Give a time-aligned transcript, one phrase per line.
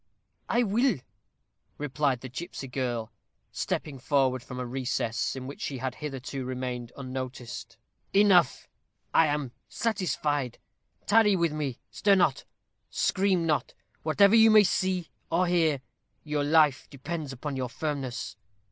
[0.49, 0.97] "I will,"
[1.77, 3.11] replied the gipsy girl,
[3.51, 7.77] stepping forward from a recess, in which she had hitherto remained unnoticed.
[8.11, 8.67] "Enough.
[9.13, 10.57] I am satisfied.
[11.05, 11.77] Tarry with me.
[11.91, 12.45] Stir not
[12.89, 15.81] scream not, whatever you may see or hear.
[16.23, 18.37] Your life depends upon your firmness.